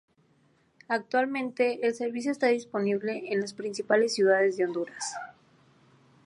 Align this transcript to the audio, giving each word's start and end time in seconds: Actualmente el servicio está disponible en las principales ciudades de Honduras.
Actualmente 0.87 1.85
el 1.85 1.93
servicio 1.93 2.31
está 2.31 2.47
disponible 2.47 3.31
en 3.31 3.39
las 3.39 3.53
principales 3.53 4.15
ciudades 4.15 4.57
de 4.57 4.65
Honduras. 4.65 5.13